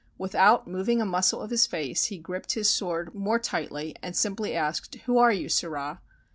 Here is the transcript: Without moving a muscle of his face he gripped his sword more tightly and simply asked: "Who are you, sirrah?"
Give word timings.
Without 0.17 0.67
moving 0.67 0.99
a 0.99 1.05
muscle 1.05 1.41
of 1.43 1.51
his 1.51 1.67
face 1.67 2.05
he 2.05 2.17
gripped 2.17 2.53
his 2.53 2.67
sword 2.67 3.13
more 3.13 3.37
tightly 3.37 3.95
and 4.01 4.15
simply 4.15 4.55
asked: 4.55 4.95
"Who 5.05 5.19
are 5.19 5.31
you, 5.31 5.47
sirrah?" 5.47 6.01